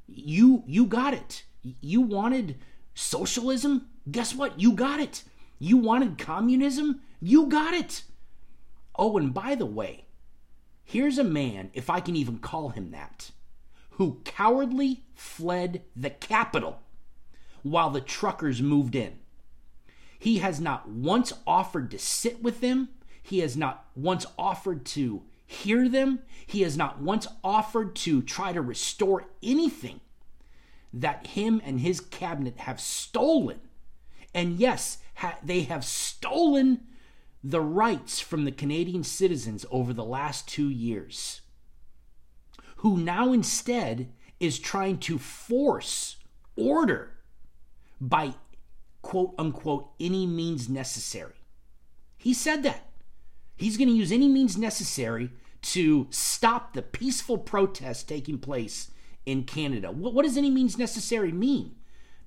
You 0.07 0.63
you 0.67 0.85
got 0.85 1.13
it. 1.13 1.43
You 1.79 2.01
wanted 2.01 2.57
socialism? 2.93 3.87
Guess 4.11 4.35
what? 4.35 4.59
You 4.59 4.73
got 4.73 4.99
it. 4.99 5.23
You 5.59 5.77
wanted 5.77 6.17
communism? 6.17 6.99
You 7.21 7.47
got 7.47 7.73
it. 7.73 8.03
Oh, 8.95 9.17
and 9.17 9.33
by 9.33 9.55
the 9.55 9.65
way, 9.65 10.05
Here's 10.83 11.17
a 11.17 11.23
man, 11.23 11.71
if 11.73 11.89
I 11.89 11.99
can 11.99 12.15
even 12.15 12.39
call 12.39 12.69
him 12.69 12.91
that, 12.91 13.31
who 13.91 14.21
cowardly 14.25 15.03
fled 15.15 15.83
the 15.95 16.09
capital 16.09 16.81
while 17.61 17.89
the 17.89 18.01
truckers 18.01 18.61
moved 18.61 18.95
in. 18.95 19.19
He 20.19 20.39
has 20.39 20.59
not 20.59 20.89
once 20.89 21.33
offered 21.47 21.91
to 21.91 21.99
sit 21.99 22.41
with 22.41 22.61
them. 22.61 22.89
He 23.21 23.39
has 23.39 23.55
not 23.55 23.85
once 23.95 24.25
offered 24.37 24.85
to 24.87 25.23
hear 25.45 25.87
them. 25.87 26.19
He 26.45 26.61
has 26.61 26.77
not 26.77 27.01
once 27.01 27.27
offered 27.43 27.95
to 27.97 28.21
try 28.21 28.53
to 28.53 28.61
restore 28.61 29.25
anything 29.41 30.01
that 30.93 31.27
him 31.27 31.61
and 31.65 31.79
his 31.79 31.99
cabinet 31.99 32.57
have 32.59 32.79
stolen. 32.79 33.61
And 34.33 34.59
yes, 34.59 34.99
ha- 35.15 35.37
they 35.43 35.61
have 35.61 35.83
stolen 35.83 36.81
the 37.43 37.61
rights 37.61 38.19
from 38.19 38.45
the 38.45 38.51
Canadian 38.51 39.03
citizens 39.03 39.65
over 39.69 39.93
the 39.93 40.05
last 40.05 40.47
two 40.47 40.69
years, 40.69 41.41
who 42.77 42.97
now 42.97 43.33
instead 43.33 44.09
is 44.39 44.59
trying 44.59 44.97
to 44.97 45.17
force 45.17 46.17
order 46.55 47.11
by 47.99 48.33
quote 49.01 49.33
unquote 49.37 49.89
any 49.99 50.25
means 50.25 50.69
necessary. 50.69 51.35
He 52.17 52.33
said 52.33 52.63
that. 52.63 52.89
He's 53.55 53.77
going 53.77 53.89
to 53.89 53.95
use 53.95 54.11
any 54.11 54.29
means 54.29 54.57
necessary 54.57 55.29
to 55.61 56.07
stop 56.09 56.73
the 56.73 56.81
peaceful 56.81 57.37
protests 57.37 58.03
taking 58.03 58.37
place 58.37 58.91
in 59.25 59.43
Canada. 59.43 59.91
What, 59.91 60.13
what 60.13 60.23
does 60.23 60.37
any 60.37 60.49
means 60.49 60.77
necessary 60.77 61.31
mean? 61.31 61.75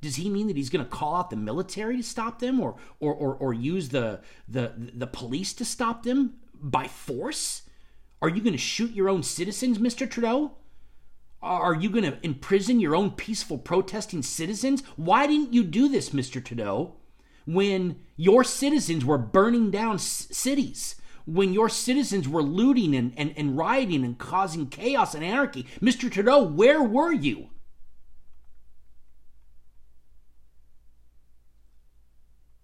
Does 0.07 0.15
he 0.15 0.31
mean 0.31 0.47
that 0.47 0.57
he's 0.57 0.71
going 0.71 0.85
to 0.85 0.89
call 0.89 1.17
out 1.17 1.31
the 1.31 1.37
military 1.37 1.97
to 1.97 2.03
stop 2.05 2.39
them, 2.39 2.61
or 2.61 2.77
or 3.01 3.13
or, 3.13 3.35
or 3.35 3.53
use 3.53 3.89
the, 3.89 4.21
the 4.47 4.73
the 4.95 5.09
police 5.09 5.53
to 5.55 5.65
stop 5.65 6.05
them 6.05 6.35
by 6.55 6.87
force? 6.87 7.63
Are 8.23 8.29
you 8.29 8.41
going 8.41 8.53
to 8.53 8.59
shoot 8.59 8.93
your 8.93 9.09
own 9.09 9.25
citizens, 9.25 9.79
Mr. 9.79 10.09
Trudeau? 10.09 10.53
Are 11.43 11.75
you 11.75 11.91
going 11.91 12.05
to 12.05 12.25
imprison 12.25 12.79
your 12.79 12.95
own 12.95 13.11
peaceful 13.11 13.59
protesting 13.59 14.23
citizens? 14.23 14.85
Why 14.95 15.27
didn't 15.27 15.53
you 15.53 15.65
do 15.65 15.89
this, 15.89 16.11
Mr. 16.11 16.43
Trudeau, 16.45 16.95
when 17.45 17.99
your 18.17 18.45
citizens 18.45 19.05
were 19.05 19.19
burning 19.19 19.73
down 19.73 19.99
c- 19.99 20.33
cities? 20.33 20.95
When 21.25 21.53
your 21.53 21.69
citizens 21.69 22.29
were 22.29 22.45
looting 22.45 22.95
and, 22.95 23.13
and, 23.17 23.35
and 23.37 23.59
rioting 23.59 24.05
and 24.05 24.17
causing 24.17 24.69
chaos 24.69 25.17
and 25.17 25.25
anarchy? 25.25 25.67
Mr. 25.83 26.09
Trudeau, 26.09 26.45
where 26.45 26.81
were 26.81 27.13
you? 27.13 27.51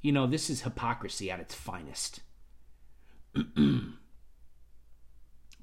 You 0.03 0.13
know, 0.13 0.27
this 0.27 0.51
is 0.51 0.63
hypocrisy 0.63 1.31
at 1.31 1.41
its 1.41 1.55
finest. 1.55 2.21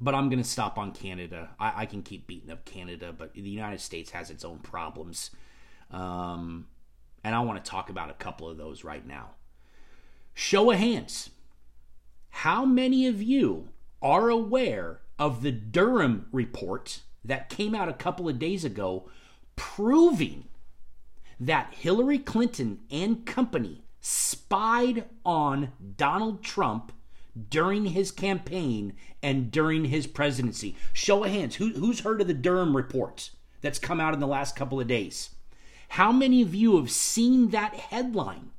but 0.01 0.15
I'm 0.15 0.29
going 0.29 0.41
to 0.41 0.43
stop 0.43 0.77
on 0.77 0.91
Canada. 0.93 1.49
I, 1.59 1.81
I, 1.81 1.85
can 1.85 2.01
keep 2.01 2.25
beating 2.25 2.49
up 2.49 2.65
Canada, 2.65 3.13
but 3.15 3.33
the 3.33 3.41
United 3.41 3.81
States 3.81 4.11
has 4.11 4.31
its 4.31 4.43
own 4.43 4.59
problems. 4.59 5.29
Um, 5.91 6.67
and 7.23 7.35
I 7.35 7.41
want 7.41 7.63
to 7.63 7.69
talk 7.69 7.89
about 7.89 8.09
a 8.09 8.13
couple 8.13 8.49
of 8.49 8.57
those 8.57 8.83
right 8.83 9.05
now. 9.05 9.31
Show 10.33 10.71
of 10.71 10.79
hands. 10.79 11.31
How 12.29 12.65
many 12.65 13.07
of 13.07 13.21
you 13.21 13.69
are 14.01 14.29
aware 14.29 15.01
of 15.17 15.41
the 15.41 15.51
Durham 15.51 16.27
report 16.31 17.01
that 17.25 17.49
came 17.49 17.75
out 17.75 17.89
a 17.89 17.93
couple 17.93 18.29
of 18.29 18.39
days 18.39 18.63
ago 18.63 19.09
proving 19.57 20.45
that 21.39 21.73
Hillary 21.73 22.19
Clinton 22.19 22.79
and 22.89 23.25
company 23.25 23.83
spied 24.01 25.05
on 25.25 25.71
Donald 25.97 26.43
Trump 26.43 26.91
during 27.49 27.87
his 27.87 28.11
campaign 28.11 28.93
and 29.21 29.51
during 29.51 29.85
his 29.85 30.07
presidency. 30.07 30.75
Show 30.93 31.23
of 31.23 31.31
hands, 31.31 31.55
who, 31.55 31.69
who's 31.69 32.01
heard 32.01 32.21
of 32.21 32.27
the 32.27 32.33
Durham 32.33 32.75
report 32.75 33.31
that's 33.61 33.79
come 33.79 33.99
out 33.99 34.13
in 34.13 34.19
the 34.19 34.27
last 34.27 34.55
couple 34.55 34.79
of 34.79 34.87
days? 34.87 35.31
How 35.89 36.11
many 36.11 36.41
of 36.41 36.53
you 36.53 36.77
have 36.77 36.91
seen 36.91 37.49
that 37.49 37.73
headline 37.73 38.51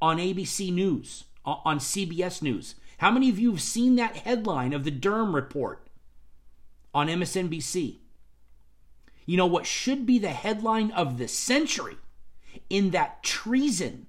on 0.00 0.18
ABC 0.18 0.72
News, 0.72 1.24
on 1.44 1.78
CBS 1.78 2.42
News? 2.42 2.74
How 2.98 3.10
many 3.10 3.28
of 3.28 3.38
you 3.38 3.50
have 3.52 3.62
seen 3.62 3.96
that 3.96 4.18
headline 4.18 4.72
of 4.72 4.84
the 4.84 4.90
Durham 4.90 5.34
report 5.34 5.86
on 6.92 7.08
MSNBC? 7.08 7.98
You 9.26 9.36
know 9.36 9.46
what 9.46 9.66
should 9.66 10.04
be 10.04 10.18
the 10.18 10.28
headline 10.28 10.90
of 10.90 11.16
the 11.16 11.28
century 11.28 11.96
in 12.68 12.90
that 12.90 13.22
treason 13.22 14.06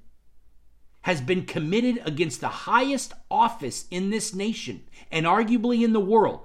has 1.06 1.22
been 1.22 1.46
committed 1.46 2.02
against 2.06 2.42
the 2.42 2.48
highest 2.48 3.14
office 3.30 3.86
in 3.92 4.10
this 4.10 4.34
nation 4.34 4.84
and 5.12 5.26
arguably 5.26 5.84
in 5.84 5.94
the 5.94 6.00
world 6.00 6.42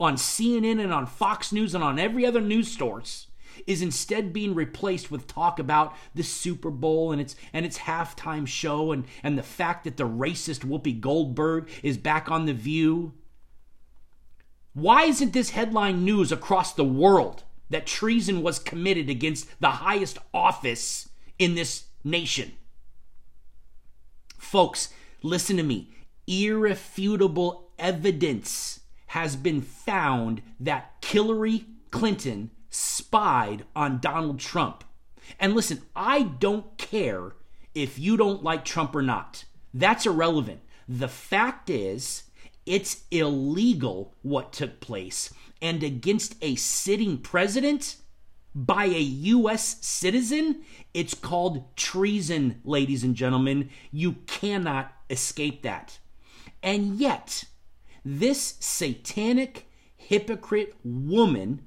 on 0.00 0.16
CNN 0.16 0.82
and 0.82 0.92
on 0.92 1.06
Fox 1.06 1.52
News 1.52 1.74
and 1.74 1.84
on 1.84 1.98
every 1.98 2.24
other 2.24 2.40
news 2.40 2.76
source 2.76 3.28
is 3.66 3.82
instead 3.82 4.32
being 4.32 4.54
replaced 4.54 5.10
with 5.10 5.26
talk 5.26 5.58
about 5.58 5.94
the 6.14 6.22
Super 6.22 6.70
Bowl 6.70 7.12
and 7.12 7.20
its 7.20 7.36
and 7.52 7.66
its 7.66 7.80
halftime 7.80 8.46
show 8.46 8.90
and 8.90 9.04
and 9.22 9.36
the 9.36 9.42
fact 9.42 9.84
that 9.84 9.98
the 9.98 10.08
racist 10.08 10.64
Whoopi 10.64 10.98
Goldberg 10.98 11.68
is 11.82 11.98
back 11.98 12.30
on 12.30 12.46
the 12.46 12.54
view. 12.54 13.12
Why 14.72 15.04
isn't 15.04 15.34
this 15.34 15.50
headline 15.50 16.04
news 16.04 16.32
across 16.32 16.72
the 16.72 16.84
world 16.84 17.44
that 17.72 17.86
treason 17.86 18.42
was 18.42 18.58
committed 18.58 19.10
against 19.10 19.48
the 19.60 19.70
highest 19.70 20.18
office 20.32 21.08
in 21.38 21.54
this 21.54 21.84
nation. 22.04 22.52
Folks, 24.52 24.90
listen 25.22 25.56
to 25.56 25.62
me. 25.62 25.88
Irrefutable 26.26 27.70
evidence 27.78 28.80
has 29.06 29.34
been 29.34 29.62
found 29.62 30.42
that 30.60 30.92
Hillary 31.02 31.64
Clinton 31.90 32.50
spied 32.68 33.64
on 33.74 33.98
Donald 33.98 34.40
Trump. 34.40 34.84
And 35.40 35.54
listen, 35.54 35.80
I 35.96 36.24
don't 36.24 36.76
care 36.76 37.32
if 37.74 37.98
you 37.98 38.18
don't 38.18 38.44
like 38.44 38.62
Trump 38.62 38.94
or 38.94 39.00
not. 39.00 39.46
That's 39.72 40.04
irrelevant. 40.04 40.60
The 40.86 41.08
fact 41.08 41.70
is, 41.70 42.24
it's 42.66 43.04
illegal 43.10 44.12
what 44.20 44.52
took 44.52 44.80
place. 44.80 45.32
And 45.62 45.82
against 45.82 46.34
a 46.42 46.56
sitting 46.56 47.16
president 47.16 47.96
by 48.54 48.84
a 48.84 49.00
U.S. 49.00 49.84
citizen, 49.84 50.62
it's 50.92 51.14
called 51.14 51.76
treason, 51.76 52.60
ladies 52.64 53.02
and 53.02 53.14
gentlemen. 53.14 53.70
You 53.90 54.12
cannot 54.26 54.92
escape 55.08 55.62
that. 55.62 55.98
And 56.62 56.96
yet, 56.96 57.44
this 58.04 58.56
satanic 58.60 59.68
hypocrite 59.96 60.74
woman, 60.84 61.62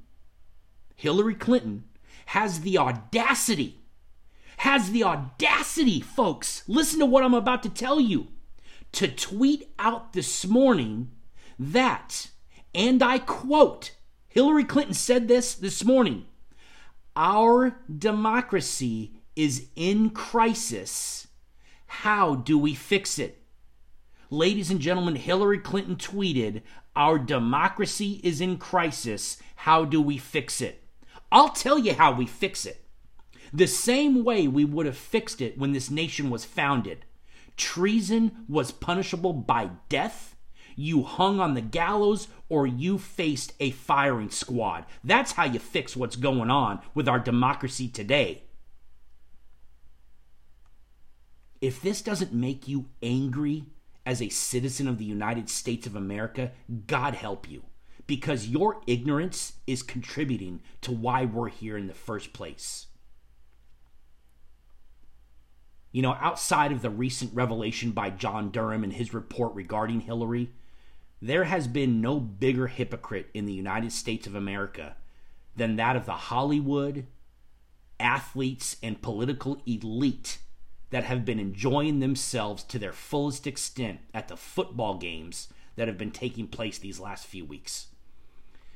Hillary 0.96 1.36
Clinton, 1.36 1.86
has 2.28 2.62
the 2.62 2.78
audacity, 2.78 3.80
has 4.58 4.92
the 4.92 5.04
audacity, 5.04 6.02
folks, 6.02 6.64
listen 6.68 7.00
to 7.00 7.06
what 7.06 7.24
I'm 7.24 7.34
about 7.34 7.64
to 7.64 7.70
tell 7.70 8.00
you, 8.00 8.28
to 8.94 9.08
tweet 9.08 9.72
out 9.80 10.14
this 10.14 10.46
morning 10.46 11.12
that, 11.58 12.30
and 12.74 13.02
I 13.02 13.20
quote, 13.20 13.96
Hillary 14.28 14.64
Clinton 14.66 14.94
said 14.94 15.28
this 15.28 15.56
this 15.56 15.84
morning 15.84 16.26
Our 17.16 17.78
democracy 17.98 19.14
is 19.36 19.68
in 19.76 20.10
crisis. 20.10 21.28
How 21.88 22.36
do 22.36 22.58
we 22.58 22.76
fix 22.76 23.18
it? 23.18 23.42
Ladies 24.30 24.70
and 24.70 24.82
gentlemen, 24.82 25.16
Hillary 25.16 25.60
Clinton 25.60 25.96
tweeted, 25.96 26.62
Our 26.94 27.18
democracy 27.18 28.20
is 28.24 28.42
in 28.42 28.58
crisis. 28.58 29.38
How 29.56 29.86
do 29.86 30.02
we 30.02 30.18
fix 30.18 30.60
it? 30.60 30.84
I'll 31.32 31.50
tell 31.50 31.80
you 31.80 31.94
how 31.94 32.12
we 32.12 32.26
fix 32.26 32.66
it. 32.66 32.84
The 33.54 33.68
same 33.68 34.26
way 34.26 34.48
we 34.48 34.66
would 34.66 34.86
have 34.86 34.98
fixed 34.98 35.42
it 35.42 35.58
when 35.58 35.72
this 35.72 35.90
nation 35.90 36.30
was 36.30 36.44
founded. 36.44 37.06
Treason 37.56 38.44
was 38.50 38.72
punishable 38.72 39.32
by 39.32 39.70
death. 39.88 40.35
You 40.76 41.04
hung 41.04 41.40
on 41.40 41.54
the 41.54 41.62
gallows 41.62 42.28
or 42.50 42.68
you 42.68 42.98
faced 42.98 43.54
a 43.60 43.72
firing 43.72 44.30
squad. 44.30 44.86
That's 45.04 45.34
how 45.34 45.46
you 45.46 45.60
fix 45.60 45.96
what's 45.96 46.16
going 46.16 46.50
on 46.50 46.82
with 46.94 47.08
our 47.08 47.20
democracy 47.20 47.88
today. 47.88 48.44
If 51.62 51.82
this 51.82 52.02
doesn't 52.02 52.34
make 52.34 52.68
you 52.68 52.86
angry 53.02 53.66
as 54.06 54.22
a 54.22 54.30
citizen 54.30 54.88
of 54.88 54.98
the 54.98 55.06
United 55.06 55.50
States 55.50 55.88
of 55.88 55.96
America, 55.96 56.52
God 56.86 57.16
help 57.16 57.50
you. 57.50 57.64
Because 58.08 58.48
your 58.48 58.82
ignorance 58.86 59.54
is 59.66 59.82
contributing 59.82 60.62
to 60.82 60.92
why 60.92 61.26
we're 61.26 61.50
here 61.50 61.76
in 61.76 61.88
the 61.88 61.94
first 61.94 62.34
place. 62.34 62.86
You 65.92 66.04
know, 66.04 66.18
outside 66.20 66.72
of 66.72 66.84
the 66.84 66.90
recent 66.90 67.34
revelation 67.34 67.92
by 67.92 68.12
John 68.12 68.52
Durham 68.52 68.84
and 68.84 68.94
his 68.94 69.14
report 69.14 69.56
regarding 69.56 70.02
Hillary, 70.02 70.52
there 71.22 71.46
has 71.46 71.68
been 71.68 72.02
no 72.02 72.20
bigger 72.20 72.68
hypocrite 72.68 73.30
in 73.34 73.46
the 73.46 73.54
United 73.54 73.92
States 73.92 74.28
of 74.28 74.36
America 74.36 74.96
than 75.56 75.76
that 75.78 75.96
of 75.96 76.06
the 76.06 76.14
Hollywood, 76.14 77.08
athletes, 78.00 78.78
and 78.84 79.02
political 79.02 79.62
elite 79.66 80.40
that 80.90 81.06
have 81.06 81.26
been 81.26 81.40
enjoying 81.40 82.00
themselves 82.00 82.64
to 82.64 82.80
their 82.80 82.94
fullest 82.94 83.48
extent 83.48 84.00
at 84.14 84.28
the 84.28 84.38
football 84.38 84.98
games 84.98 85.48
that 85.76 85.88
have 85.88 85.98
been 85.98 86.12
taking 86.12 86.48
place 86.48 86.78
these 86.78 87.00
last 87.00 87.26
few 87.26 87.46
weeks. 87.46 87.88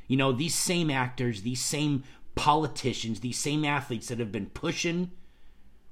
You 0.07 0.17
know, 0.17 0.31
these 0.31 0.55
same 0.55 0.89
actors, 0.89 1.43
these 1.43 1.61
same 1.63 2.03
politicians, 2.35 3.19
these 3.19 3.37
same 3.37 3.63
athletes 3.63 4.07
that 4.07 4.19
have 4.19 4.31
been 4.31 4.47
pushing 4.47 5.11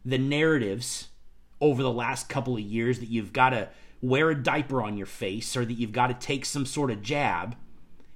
the 0.03 0.17
narratives 0.17 1.09
over 1.59 1.83
the 1.83 1.91
last 1.91 2.29
couple 2.29 2.55
of 2.55 2.61
years 2.61 2.99
that 2.99 3.09
you've 3.09 3.33
got 3.33 3.49
to 3.49 3.69
wear 4.01 4.29
a 4.29 4.35
diaper 4.35 4.81
on 4.81 4.97
your 4.97 5.07
face 5.07 5.55
or 5.55 5.65
that 5.65 5.73
you've 5.73 5.91
got 5.91 6.07
to 6.07 6.13
take 6.13 6.45
some 6.45 6.65
sort 6.65 6.91
of 6.91 7.01
jab 7.01 7.55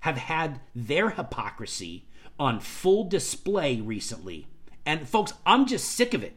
have 0.01 0.17
had 0.17 0.59
their 0.75 1.11
hypocrisy 1.11 2.05
on 2.39 2.59
full 2.59 3.03
display 3.03 3.79
recently. 3.79 4.47
And 4.85 5.07
folks, 5.07 5.33
I'm 5.45 5.65
just 5.65 5.89
sick 5.89 6.13
of 6.13 6.23
it. 6.23 6.35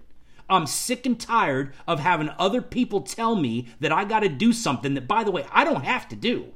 I'm 0.48 0.66
sick 0.66 1.06
and 1.06 1.18
tired 1.18 1.72
of 1.88 2.00
having 2.00 2.30
other 2.38 2.60
people 2.60 3.00
tell 3.00 3.34
me 3.34 3.68
that 3.80 3.92
I 3.92 4.04
got 4.04 4.20
to 4.20 4.28
do 4.28 4.52
something 4.52 4.94
that, 4.94 5.08
by 5.08 5.24
the 5.24 5.30
way, 5.30 5.46
I 5.50 5.64
don't 5.64 5.84
have 5.84 6.08
to 6.10 6.16
do. 6.16 6.52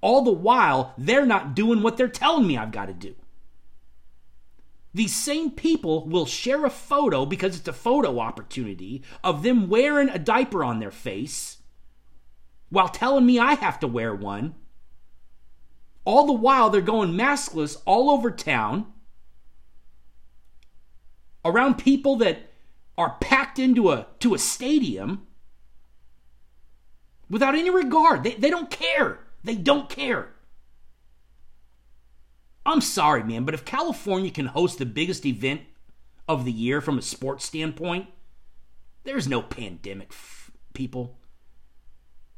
All 0.00 0.22
the 0.22 0.30
while, 0.30 0.94
they're 0.96 1.26
not 1.26 1.56
doing 1.56 1.82
what 1.82 1.96
they're 1.96 2.06
telling 2.06 2.46
me 2.46 2.56
I've 2.56 2.70
got 2.70 2.86
to 2.86 2.94
do. 2.94 3.16
These 4.94 5.14
same 5.14 5.50
people 5.50 6.06
will 6.06 6.24
share 6.24 6.64
a 6.64 6.70
photo 6.70 7.26
because 7.26 7.58
it's 7.58 7.68
a 7.68 7.72
photo 7.72 8.20
opportunity 8.20 9.02
of 9.24 9.42
them 9.42 9.68
wearing 9.68 10.08
a 10.08 10.18
diaper 10.18 10.62
on 10.62 10.78
their 10.78 10.92
face 10.92 11.58
while 12.70 12.88
telling 12.88 13.26
me 13.26 13.38
I 13.38 13.54
have 13.54 13.78
to 13.80 13.86
wear 13.86 14.14
one. 14.14 14.54
All 16.04 16.26
the 16.26 16.32
while, 16.32 16.70
they're 16.70 16.80
going 16.80 17.12
maskless 17.12 17.76
all 17.84 18.10
over 18.10 18.30
town 18.30 18.92
around 21.44 21.76
people 21.76 22.16
that 22.16 22.50
are 22.98 23.16
packed 23.20 23.58
into 23.58 23.90
a 23.90 24.06
to 24.20 24.34
a 24.34 24.38
stadium 24.38 25.26
without 27.28 27.54
any 27.54 27.70
regard. 27.70 28.22
They, 28.24 28.32
they 28.34 28.50
don't 28.50 28.70
care. 28.70 29.20
They 29.44 29.54
don't 29.54 29.88
care. 29.88 30.32
I'm 32.64 32.80
sorry, 32.80 33.22
man, 33.22 33.44
but 33.44 33.54
if 33.54 33.64
California 33.64 34.30
can 34.30 34.46
host 34.46 34.78
the 34.78 34.86
biggest 34.86 35.24
event 35.24 35.62
of 36.28 36.44
the 36.44 36.52
year 36.52 36.80
from 36.80 36.98
a 36.98 37.02
sports 37.02 37.44
standpoint, 37.44 38.08
there's 39.04 39.28
no 39.28 39.40
pandemic, 39.40 40.08
f- 40.10 40.50
people. 40.74 41.16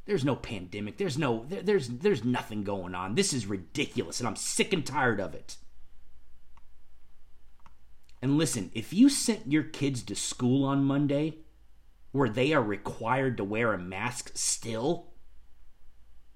There's 0.09 0.25
no 0.25 0.37
pandemic. 0.37 0.97
There's 0.97 1.19
no 1.19 1.45
there, 1.51 1.61
there's 1.61 1.89
there's 1.89 2.25
nothing 2.25 2.65
going 2.65 2.95
on. 2.95 3.15
This 3.15 3.35
is 3.35 3.45
ridiculous 3.45 4.21
and 4.21 4.27
I'm 4.27 4.37
sick 4.37 4.73
and 4.73 4.85
tired 4.85 5.21
of 5.21 5.35
it. 5.35 5.59
And 8.23 8.39
listen, 8.39 8.71
if 8.73 8.91
you 8.91 9.11
sent 9.11 9.53
your 9.53 9.65
kids 9.65 10.03
to 10.05 10.15
school 10.17 10.65
on 10.65 10.83
Monday 10.83 11.41
where 12.13 12.31
they 12.31 12.55
are 12.55 12.63
required 12.63 13.37
to 13.37 13.45
wear 13.45 13.75
a 13.75 13.79
mask 13.79 14.31
still, 14.33 15.09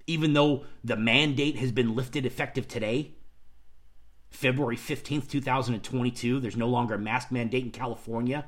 even 0.05 0.33
though 0.33 0.65
the 0.83 0.95
mandate 0.95 1.55
has 1.55 1.71
been 1.71 1.95
lifted 1.95 2.27
effective 2.27 2.67
today, 2.67 3.15
February 4.29 4.77
15th, 4.77 5.27
2022, 5.27 6.39
there's 6.39 6.55
no 6.55 6.67
longer 6.67 6.93
a 6.93 6.99
mask 6.99 7.31
mandate 7.31 7.65
in 7.65 7.71
California. 7.71 8.45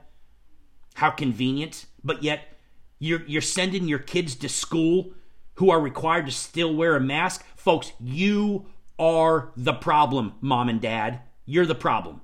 How 0.93 1.09
convenient. 1.09 1.87
But 2.03 2.21
yet, 2.21 2.54
you're, 2.99 3.23
you're 3.25 3.41
sending 3.41 3.87
your 3.87 3.99
kids 3.99 4.35
to 4.35 4.49
school 4.49 5.13
who 5.55 5.69
are 5.69 5.79
required 5.79 6.25
to 6.25 6.31
still 6.31 6.73
wear 6.73 6.95
a 6.95 7.01
mask. 7.01 7.45
Folks, 7.55 7.91
you 7.99 8.67
are 8.97 9.51
the 9.55 9.73
problem, 9.73 10.33
mom 10.41 10.69
and 10.69 10.81
dad. 10.81 11.21
You're 11.45 11.65
the 11.65 11.75
problem. 11.75 12.21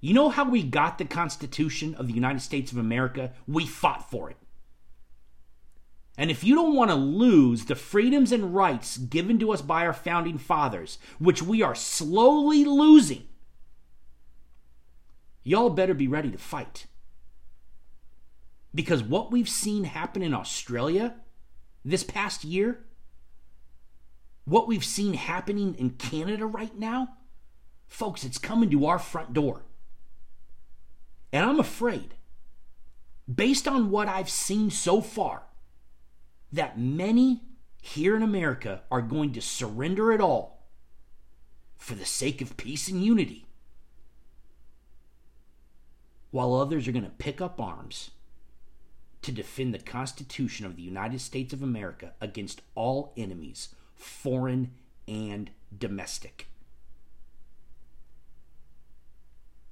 You 0.00 0.12
know 0.12 0.28
how 0.28 0.48
we 0.48 0.62
got 0.62 0.98
the 0.98 1.06
Constitution 1.06 1.94
of 1.94 2.06
the 2.06 2.12
United 2.12 2.40
States 2.40 2.72
of 2.72 2.78
America? 2.78 3.32
We 3.46 3.66
fought 3.66 4.10
for 4.10 4.30
it. 4.30 4.36
And 6.16 6.30
if 6.30 6.44
you 6.44 6.54
don't 6.54 6.76
want 6.76 6.90
to 6.90 6.96
lose 6.96 7.64
the 7.64 7.74
freedoms 7.74 8.30
and 8.30 8.54
rights 8.54 8.98
given 8.98 9.38
to 9.40 9.52
us 9.52 9.62
by 9.62 9.84
our 9.84 9.92
founding 9.92 10.38
fathers, 10.38 10.98
which 11.18 11.42
we 11.42 11.62
are 11.62 11.74
slowly 11.74 12.64
losing, 12.64 13.24
y'all 15.42 15.70
better 15.70 15.94
be 15.94 16.06
ready 16.06 16.30
to 16.30 16.38
fight. 16.38 16.86
Because 18.74 19.02
what 19.02 19.30
we've 19.30 19.48
seen 19.48 19.84
happen 19.84 20.22
in 20.22 20.34
Australia 20.34 21.14
this 21.84 22.02
past 22.02 22.44
year, 22.44 22.80
what 24.44 24.66
we've 24.66 24.84
seen 24.84 25.14
happening 25.14 25.74
in 25.74 25.90
Canada 25.90 26.44
right 26.44 26.76
now, 26.76 27.16
folks, 27.86 28.24
it's 28.24 28.38
coming 28.38 28.70
to 28.70 28.86
our 28.86 28.98
front 28.98 29.32
door. 29.32 29.62
And 31.32 31.44
I'm 31.44 31.60
afraid, 31.60 32.14
based 33.32 33.68
on 33.68 33.90
what 33.90 34.08
I've 34.08 34.30
seen 34.30 34.70
so 34.70 35.00
far, 35.00 35.42
that 36.52 36.78
many 36.78 37.42
here 37.80 38.16
in 38.16 38.22
America 38.22 38.82
are 38.90 39.02
going 39.02 39.32
to 39.32 39.40
surrender 39.40 40.12
it 40.12 40.20
all 40.20 40.68
for 41.76 41.94
the 41.94 42.04
sake 42.04 42.40
of 42.40 42.56
peace 42.56 42.88
and 42.88 43.04
unity, 43.04 43.46
while 46.30 46.54
others 46.54 46.88
are 46.88 46.92
going 46.92 47.04
to 47.04 47.10
pick 47.10 47.40
up 47.40 47.60
arms 47.60 48.10
to 49.24 49.32
defend 49.32 49.74
the 49.74 49.78
Constitution 49.78 50.64
of 50.64 50.76
the 50.76 50.82
United 50.82 51.20
States 51.20 51.52
of 51.52 51.62
America 51.62 52.12
against 52.20 52.62
all 52.74 53.12
enemies, 53.16 53.74
foreign 53.96 54.70
and 55.06 55.50
domestic. 55.76 56.46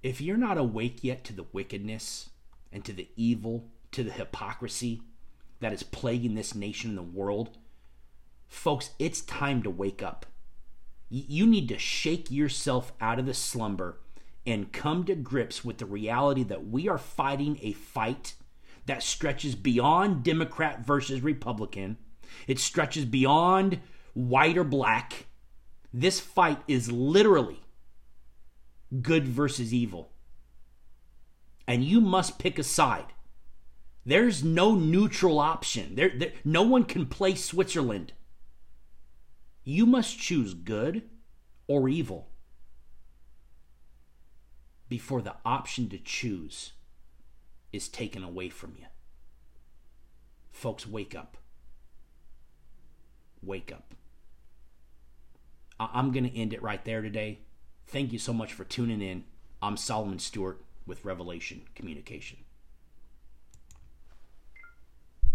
if 0.03 0.21
you're 0.21 0.37
not 0.37 0.59
awake 0.59 1.05
yet 1.05 1.25
to 1.25 1.33
the 1.33 1.47
wickedness 1.53 2.31
and 2.73 2.85
to 2.85 2.93
the 2.93 3.09
evil, 3.17 3.69
to 3.93 4.03
the 4.03 4.11
hypocrisy 4.11 5.03
that 5.61 5.73
is 5.73 5.83
plaguing 5.83 6.35
this 6.35 6.55
nation 6.55 6.91
and 6.91 6.99
the 6.99 7.03
world, 7.03 7.57
folks, 8.49 8.91
it's 8.99 9.21
time 9.21 9.63
to 9.63 9.71
wake 9.71 10.03
up. 10.03 10.27
You 11.09 11.47
need 11.47 11.69
to 11.69 11.79
shake 11.79 12.31
yourself 12.31 12.93
out 13.01 13.19
of 13.19 13.27
the 13.27 13.35
slumber 13.35 14.01
and 14.45 14.73
come 14.73 15.05
to 15.05 15.15
grips 15.15 15.65
with 15.65 15.79
the 15.79 15.87
reality 15.87 16.43
that 16.45 16.67
we 16.67 16.89
are 16.89 16.99
fighting 16.99 17.59
a 17.63 17.73
fight 17.73 18.35
that 18.87 19.03
stretches 19.03 19.55
beyond 19.55 20.23
Democrat 20.23 20.85
versus 20.85 21.21
Republican. 21.21 21.97
It 22.47 22.59
stretches 22.59 23.05
beyond 23.05 23.81
white 24.15 24.57
or 24.57 24.65
black. 24.65 25.27
This 25.93 26.21
fight 26.21 26.59
is 26.67 26.91
literally 26.91 27.61
good 29.01 29.27
versus 29.29 29.73
evil. 29.73 30.13
And 31.67 31.85
you 31.85 32.01
must 32.01 32.39
pick 32.39 32.59
a 32.59 32.65
side. 32.65 33.13
There's 34.05 34.43
no 34.43 34.75
neutral 34.75 35.39
option. 35.39 35.95
There, 35.95 36.11
there, 36.15 36.33
no 36.45 36.63
one 36.63 36.85
can 36.85 37.07
play 37.07 37.35
Switzerland. 37.35 38.13
You 39.65 39.87
must 39.87 40.19
choose 40.19 40.55
good 40.55 41.03
or 41.69 41.89
evil 41.89 42.29
before 44.89 45.23
the 45.23 45.37
option 45.45 45.89
to 45.89 45.99
choose 45.99 46.73
is 47.73 47.89
taken 47.89 48.23
away 48.23 48.49
from 48.49 48.75
you. 48.79 48.87
Folks, 50.51 50.87
wake 50.87 51.15
up. 51.15 51.37
Wake 53.43 53.73
up. 53.73 53.95
I'm 55.81 56.13
going 56.13 56.29
to 56.29 56.39
end 56.39 56.53
it 56.53 56.63
right 56.63 56.85
there 56.85 57.03
today. 57.03 57.41
Thank 57.87 58.13
you 58.13 58.19
so 58.19 58.33
much 58.33 58.53
for 58.53 58.65
tuning 58.65 59.03
in. 59.03 59.25
I'm 59.61 59.77
Solomon 59.77 60.19
Stewart 60.19 60.63
with 60.87 61.05
Revelation 61.05 61.63
Communication. 61.75 62.39